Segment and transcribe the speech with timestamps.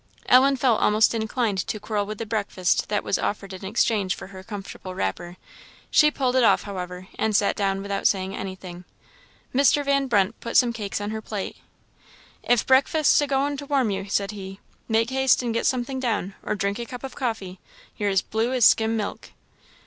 [0.25, 4.29] Ellen felt almost inclined to quarrel with the breakfast that was offered in exchange for
[4.29, 5.37] her comfortable wrapper;
[5.91, 8.83] she pulled it off, however, and sat down without saying anything.
[9.53, 9.85] Mr.
[9.85, 11.57] Van Brunt put some cakes on her plate.
[12.41, 16.55] "If breakfast's agoing to warm you," said he, "make haste and get something down; or
[16.55, 17.59] drink a cup of coffee
[17.95, 19.29] you're as blue as skim milk."